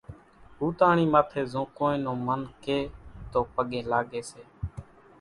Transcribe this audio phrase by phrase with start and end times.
[0.59, 2.79] ھوتاۿڻي ماٿي زو ڪونئين نون من ڪي
[3.31, 4.43] تو پڳي لاڳي سي